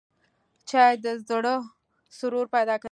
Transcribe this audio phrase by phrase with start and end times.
[0.69, 1.55] چای د زړه
[2.17, 2.79] سرور پیدا کوي